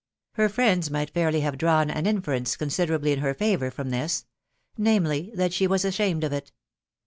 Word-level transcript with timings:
Her 0.31 0.49
friends 0.49 0.89
might 0.89 1.11
fairly 1.11 1.41
have 1.41 1.59
drawn 1.59 1.91
an 1.91 2.07
inference 2.07 2.57
considerably 2.57 3.11
in 3.11 3.19
her 3.19 3.35
favour 3.35 3.69
from 3.69 3.91
this,.... 3.91 4.25
namely, 4.75 5.31
that 5.35 5.53
she 5.53 5.67
was 5.67 5.85
ashamed 5.85 6.23
of 6.23 6.33
it. 6.33 6.51